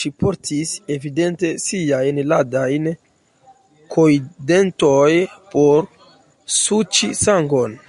[0.00, 2.90] Ŝi portis, evidente, siajn ladajn
[3.96, 5.90] kojndentojn, por
[6.60, 7.80] suĉi sangon.